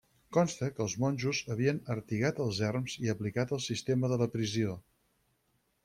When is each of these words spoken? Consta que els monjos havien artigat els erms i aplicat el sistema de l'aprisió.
Consta 0.35 0.69
que 0.77 0.81
els 0.85 0.95
monjos 1.03 1.41
havien 1.57 1.81
artigat 1.97 2.41
els 2.47 2.63
erms 2.71 2.97
i 3.05 3.15
aplicat 3.17 3.55
el 3.59 3.63
sistema 3.69 4.11
de 4.15 4.23
l'aprisió. 4.23 4.79